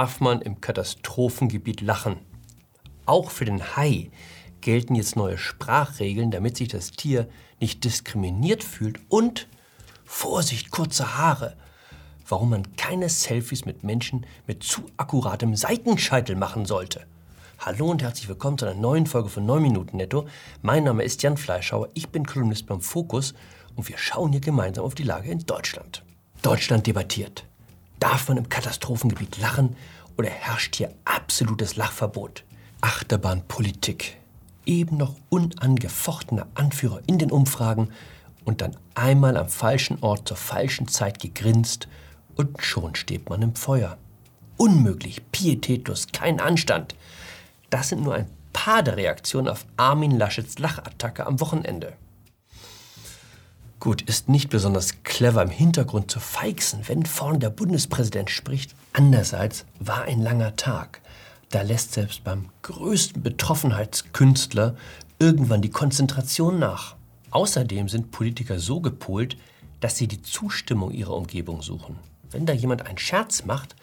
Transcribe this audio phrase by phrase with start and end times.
[0.00, 2.16] darf man im Katastrophengebiet lachen.
[3.04, 4.10] Auch für den Hai
[4.62, 7.28] gelten jetzt neue Sprachregeln, damit sich das Tier
[7.60, 9.46] nicht diskriminiert fühlt und
[10.06, 11.54] Vorsicht, kurze Haare.
[12.26, 17.06] Warum man keine Selfies mit Menschen mit zu akkuratem Seitenscheitel machen sollte.
[17.58, 20.26] Hallo und herzlich willkommen zu einer neuen Folge von 9 Minuten Netto.
[20.62, 23.34] Mein Name ist Jan Fleischhauer, ich bin Kolumnist beim Fokus
[23.76, 26.02] und wir schauen hier gemeinsam auf die Lage in Deutschland.
[26.40, 27.49] Deutschland debattiert.
[28.00, 29.76] Darf man im Katastrophengebiet lachen
[30.16, 32.44] oder herrscht hier absolutes Lachverbot?
[32.80, 34.16] Achterbahnpolitik.
[34.64, 37.90] Eben noch unangefochtener Anführer in den Umfragen
[38.44, 41.88] und dann einmal am falschen Ort zur falschen Zeit gegrinst
[42.36, 43.98] und schon steht man im Feuer.
[44.56, 46.94] Unmöglich, pietätlos, kein Anstand.
[47.68, 51.92] Das sind nur ein paar der Reaktionen auf Armin Laschets Lachattacke am Wochenende.
[53.80, 58.74] Gut, ist nicht besonders clever im Hintergrund zu feixen, wenn vorne der Bundespräsident spricht.
[58.92, 61.00] Andererseits war ein langer Tag.
[61.48, 64.76] Da lässt selbst beim größten Betroffenheitskünstler
[65.18, 66.94] irgendwann die Konzentration nach.
[67.30, 69.38] Außerdem sind Politiker so gepolt,
[69.80, 71.96] dass sie die Zustimmung ihrer Umgebung suchen.
[72.30, 73.76] Wenn da jemand einen Scherz macht,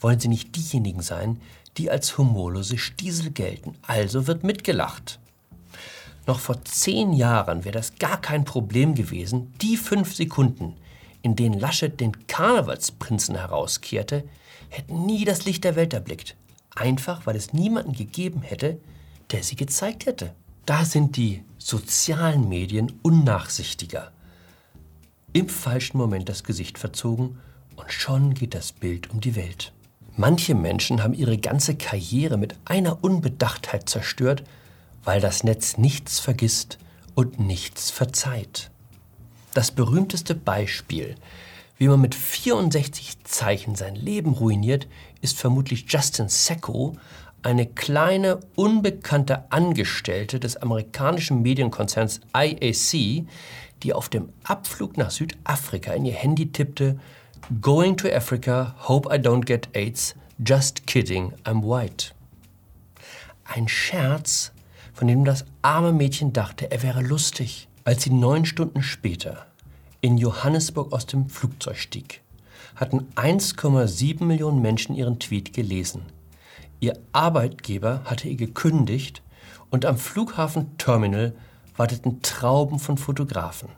[0.00, 1.40] wollen sie nicht diejenigen sein,
[1.76, 3.76] die als humorlose Stiesel gelten.
[3.82, 5.20] Also wird mitgelacht.
[6.26, 10.74] Noch vor zehn Jahren wäre das gar kein Problem gewesen, die fünf Sekunden,
[11.22, 14.24] in denen Laschet den Karnevalsprinzen herauskehrte,
[14.70, 16.36] hätten nie das Licht der Welt erblickt.
[16.74, 18.78] Einfach, weil es niemanden gegeben hätte,
[19.30, 20.34] der sie gezeigt hätte.
[20.66, 24.12] Da sind die sozialen Medien unnachsichtiger.
[25.32, 27.38] Im falschen Moment das Gesicht verzogen
[27.76, 29.72] und schon geht das Bild um die Welt.
[30.16, 34.44] Manche Menschen haben ihre ganze Karriere mit einer Unbedachtheit zerstört,
[35.04, 36.78] weil das Netz nichts vergisst
[37.14, 38.70] und nichts verzeiht.
[39.54, 41.14] Das berühmteste Beispiel,
[41.78, 44.88] wie man mit 64 Zeichen sein Leben ruiniert,
[45.20, 46.96] ist vermutlich Justin Secco,
[47.42, 53.26] eine kleine, unbekannte Angestellte des amerikanischen Medienkonzerns IAC,
[53.82, 56.98] die auf dem Abflug nach Südafrika in ihr Handy tippte,
[57.60, 62.12] Going to Africa, hope I don't get AIDS, just kidding, I'm white.
[63.44, 64.53] Ein Scherz,
[64.94, 67.68] von dem das arme Mädchen dachte, er wäre lustig.
[67.84, 69.44] Als sie neun Stunden später
[70.00, 72.22] in Johannesburg aus dem Flugzeug stieg,
[72.76, 76.02] hatten 1,7 Millionen Menschen ihren Tweet gelesen.
[76.80, 79.22] Ihr Arbeitgeber hatte ihr gekündigt
[79.70, 81.34] und am Flughafen Terminal
[81.76, 83.68] warteten Trauben von Fotografen.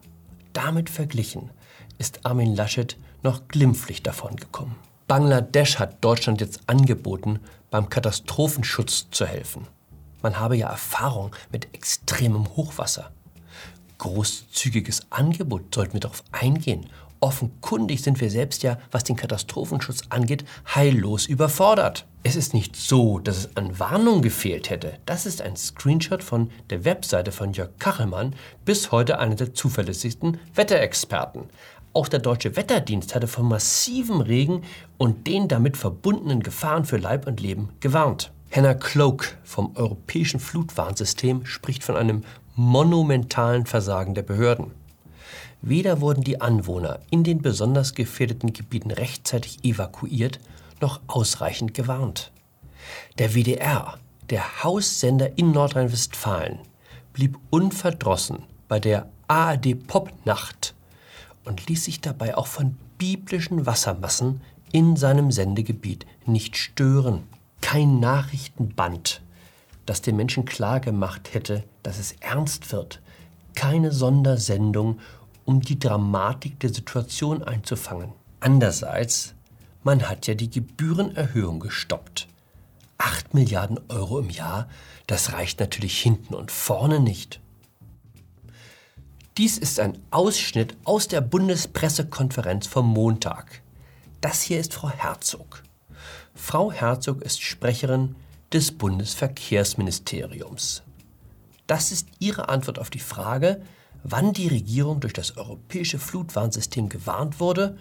[0.52, 1.50] Damit verglichen
[1.98, 4.76] ist Armin Laschet noch glimpflich davongekommen.
[5.08, 7.40] Bangladesch hat Deutschland jetzt angeboten,
[7.70, 9.66] beim Katastrophenschutz zu helfen.
[10.26, 13.12] Man habe ja Erfahrung mit extremem Hochwasser.
[13.98, 16.86] Großzügiges Angebot sollten wir darauf eingehen.
[17.20, 20.44] Offenkundig sind wir selbst ja, was den Katastrophenschutz angeht,
[20.74, 22.06] heillos überfordert.
[22.24, 24.98] Es ist nicht so, dass es an Warnung gefehlt hätte.
[25.06, 30.40] Das ist ein Screenshot von der Webseite von Jörg Kachelmann, bis heute einer der zuverlässigsten
[30.56, 31.44] Wetterexperten.
[31.92, 34.64] Auch der Deutsche Wetterdienst hatte von massivem Regen
[34.98, 38.32] und den damit verbundenen Gefahren für Leib und Leben gewarnt.
[38.56, 42.24] Hannah Cloak vom Europäischen Flutwarnsystem spricht von einem
[42.54, 44.70] monumentalen Versagen der Behörden.
[45.60, 50.40] Weder wurden die Anwohner in den besonders gefährdeten Gebieten rechtzeitig evakuiert,
[50.80, 52.32] noch ausreichend gewarnt.
[53.18, 53.98] Der WDR,
[54.30, 56.60] der Haussender in Nordrhein-Westfalen,
[57.12, 60.74] blieb unverdrossen bei der ARD Popnacht
[61.44, 64.40] und ließ sich dabei auch von biblischen Wassermassen
[64.72, 67.24] in seinem Sendegebiet nicht stören
[67.60, 69.22] kein Nachrichtenband,
[69.86, 73.00] das den Menschen klargemacht hätte, dass es ernst wird.
[73.54, 75.00] Keine Sondersendung,
[75.44, 78.12] um die Dramatik der Situation einzufangen.
[78.40, 79.34] Andererseits,
[79.82, 82.28] man hat ja die Gebührenerhöhung gestoppt.
[82.98, 84.68] 8 Milliarden Euro im Jahr,
[85.06, 87.40] das reicht natürlich hinten und vorne nicht.
[89.36, 93.60] Dies ist ein Ausschnitt aus der Bundespressekonferenz vom Montag.
[94.20, 95.62] Das hier ist Frau Herzog.
[96.36, 98.14] Frau Herzog ist Sprecherin
[98.52, 100.82] des Bundesverkehrsministeriums.
[101.66, 103.60] Das ist ihre Antwort auf die Frage,
[104.04, 107.76] wann die Regierung durch das europäische Flutwarnsystem gewarnt wurde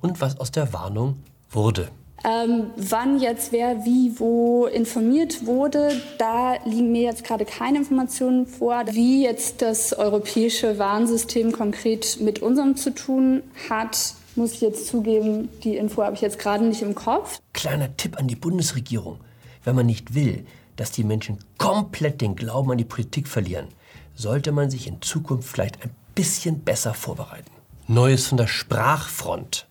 [0.00, 1.88] und was aus der Warnung wurde.
[2.24, 8.46] Ähm, wann jetzt wer wie wo informiert wurde, da liegen mir jetzt gerade keine Informationen
[8.46, 14.86] vor, wie jetzt das europäische Warnsystem konkret mit unserem zu tun hat muss ich jetzt
[14.86, 17.40] zugeben, die Info habe ich jetzt gerade nicht im Kopf.
[17.52, 19.20] Kleiner Tipp an die Bundesregierung.
[19.64, 20.46] Wenn man nicht will,
[20.76, 23.66] dass die Menschen komplett den Glauben an die Politik verlieren,
[24.14, 27.50] sollte man sich in Zukunft vielleicht ein bisschen besser vorbereiten.
[27.88, 29.66] Neues von der Sprachfront.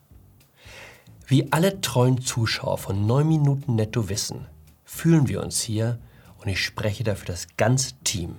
[1.26, 4.48] Wie alle treuen Zuschauer von 9 Minuten netto wissen,
[4.86, 6.00] fühlen wir uns hier,
[6.40, 8.36] und ich spreche dafür das ganze Team,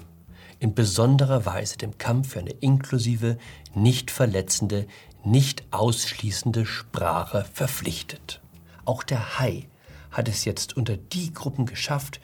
[0.59, 3.39] in besonderer Weise dem Kampf für eine inklusive,
[3.75, 4.87] nicht verletzende,
[5.25, 8.41] nicht ausschließende Sprache verpflichtet.
[8.85, 9.69] Auch der Hai
[10.11, 12.21] hat es jetzt unter die Gruppen geschafft,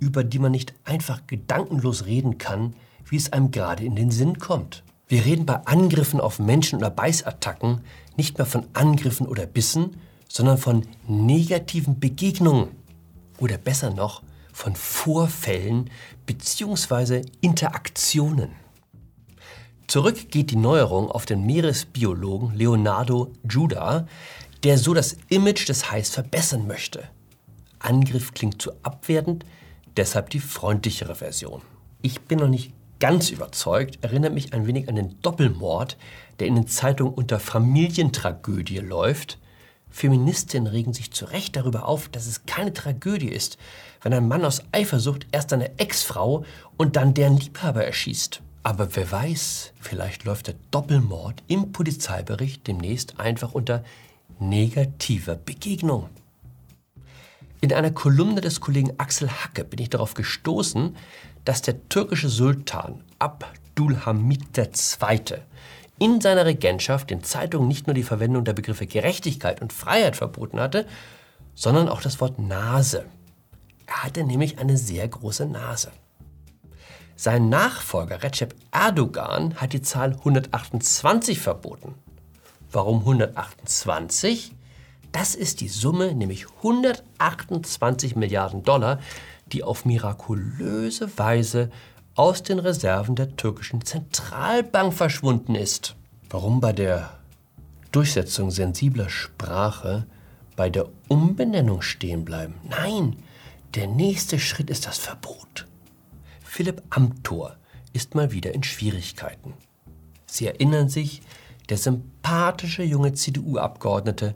[0.00, 2.74] über die man nicht einfach gedankenlos reden kann,
[3.06, 4.82] wie es einem gerade in den Sinn kommt.
[5.08, 7.82] Wir reden bei Angriffen auf Menschen oder Beißattacken
[8.16, 9.96] nicht mehr von Angriffen oder Bissen,
[10.28, 12.68] sondern von negativen Begegnungen
[13.38, 14.22] oder besser noch
[14.52, 15.90] von Vorfällen
[16.26, 17.22] bzw.
[17.40, 18.61] Interaktionen.
[19.92, 24.06] Zurück geht die Neuerung auf den Meeresbiologen Leonardo Judah,
[24.62, 27.04] der so das Image des Hais verbessern möchte.
[27.78, 29.44] Angriff klingt zu abwertend,
[29.98, 31.60] deshalb die freundlichere Version.
[32.00, 35.98] Ich bin noch nicht ganz überzeugt, erinnert mich ein wenig an den Doppelmord,
[36.40, 39.38] der in den Zeitungen unter Familientragödie läuft.
[39.90, 43.58] Feministinnen regen sich zu Recht darüber auf, dass es keine Tragödie ist,
[44.00, 46.46] wenn ein Mann aus Eifersucht erst seine Ex-Frau
[46.78, 48.40] und dann deren Liebhaber erschießt.
[48.62, 53.82] Aber wer weiß, vielleicht läuft der Doppelmord im Polizeibericht demnächst einfach unter
[54.38, 56.08] negativer Begegnung.
[57.60, 60.96] In einer Kolumne des Kollegen Axel Hacke bin ich darauf gestoßen,
[61.44, 65.38] dass der türkische Sultan Abdulhamid II.
[65.98, 70.60] in seiner Regentschaft den Zeitungen nicht nur die Verwendung der Begriffe Gerechtigkeit und Freiheit verboten
[70.60, 70.86] hatte,
[71.54, 73.04] sondern auch das Wort Nase.
[73.86, 75.90] Er hatte nämlich eine sehr große Nase.
[77.16, 81.94] Sein Nachfolger Recep Erdogan hat die Zahl 128 verboten.
[82.70, 84.54] Warum 128?
[85.12, 88.98] Das ist die Summe, nämlich 128 Milliarden Dollar,
[89.46, 91.70] die auf mirakulöse Weise
[92.14, 95.94] aus den Reserven der türkischen Zentralbank verschwunden ist.
[96.30, 97.10] Warum bei der
[97.90, 100.06] Durchsetzung sensibler Sprache
[100.56, 102.54] bei der Umbenennung stehen bleiben?
[102.68, 103.16] Nein,
[103.74, 105.66] der nächste Schritt ist das Verbot.
[106.54, 107.56] Philipp Amthor
[107.92, 109.54] ist mal wieder in Schwierigkeiten.
[110.26, 111.22] Sie erinnern sich,
[111.68, 114.34] der sympathische junge CDU-Abgeordnete,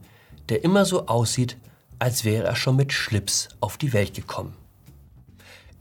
[0.49, 1.57] der immer so aussieht,
[1.99, 4.55] als wäre er schon mit Schlips auf die Welt gekommen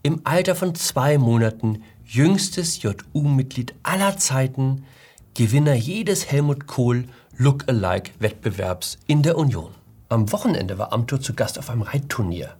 [0.05, 4.85] im Alter von zwei Monaten jüngstes JU-Mitglied aller Zeiten,
[5.33, 7.05] Gewinner jedes Helmut Kohl
[7.37, 9.71] Look-alike-Wettbewerbs in der Union.
[10.09, 12.55] Am Wochenende war Amthor zu Gast auf einem Reitturnier.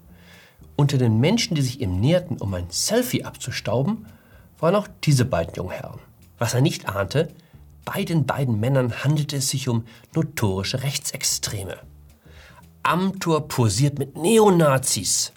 [0.76, 4.06] Unter den Menschen, die sich ihm näherten, um ein Selfie abzustauben,
[4.60, 6.00] waren auch diese beiden Jungherren.
[6.38, 7.30] Was er nicht ahnte,
[7.86, 11.78] bei den beiden Männern handelte es sich um notorische Rechtsextreme.
[12.84, 15.34] Amthor posiert mit Neonazis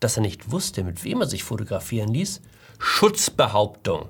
[0.00, 2.40] dass er nicht wusste, mit wem er sich fotografieren ließ?
[2.78, 4.08] Schutzbehauptung.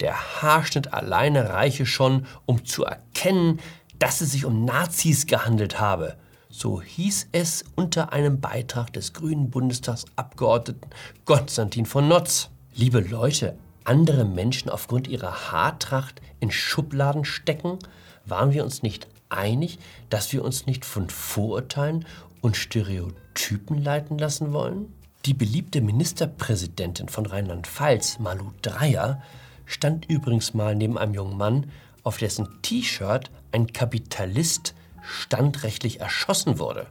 [0.00, 3.60] Der Haarschnitt alleine reiche schon, um zu erkennen,
[3.98, 6.16] dass es sich um Nazis gehandelt habe.
[6.54, 10.90] So hieß es unter einem Beitrag des grünen Bundestagsabgeordneten
[11.24, 12.50] Konstantin von Notz.
[12.74, 17.78] Liebe Leute, andere Menschen aufgrund ihrer Haartracht in Schubladen stecken?
[18.26, 19.78] Waren wir uns nicht einig,
[20.10, 22.04] dass wir uns nicht von Vorurteilen
[22.42, 24.92] und Stereotypen leiten lassen wollen?
[25.24, 29.22] Die beliebte Ministerpräsidentin von Rheinland-Pfalz, Malu Dreyer,
[29.64, 31.70] stand übrigens mal neben einem jungen Mann,
[32.02, 36.86] auf dessen T-Shirt ein Kapitalist standrechtlich erschossen wurde.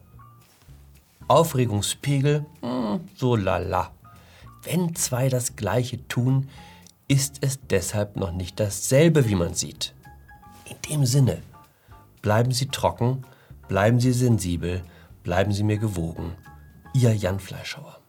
[1.27, 3.91] Aufregungspegel, hm, so lala.
[4.63, 6.49] Wenn zwei das Gleiche tun,
[7.07, 9.93] ist es deshalb noch nicht dasselbe, wie man sieht.
[10.69, 11.41] In dem Sinne,
[12.21, 13.25] bleiben Sie trocken,
[13.67, 14.83] bleiben Sie sensibel,
[15.23, 16.35] bleiben Sie mir gewogen.
[16.93, 18.00] Ihr Jan Fleischhauer.